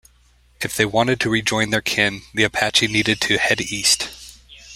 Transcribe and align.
If 0.61 0.75
they 0.75 0.85
wanted 0.85 1.19
to 1.19 1.29
rejoin 1.29 1.69
their 1.69 1.79
kin, 1.79 2.23
the 2.33 2.41
Apache 2.43 2.87
needed 2.87 3.21
to 3.21 3.37
head 3.37 3.61
east. 3.61 4.39